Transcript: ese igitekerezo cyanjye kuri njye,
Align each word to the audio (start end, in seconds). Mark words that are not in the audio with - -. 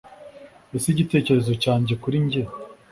ese 0.75 0.87
igitekerezo 0.91 1.53
cyanjye 1.63 1.93
kuri 2.01 2.17
njye, 2.25 2.43